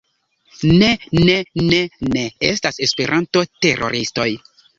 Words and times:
Ne, 0.83 0.87
ne, 1.27 1.35
ne, 1.65 1.81
ne 2.15 2.25
estas 2.49 2.81
Esperanto-teroristoj 2.89 4.29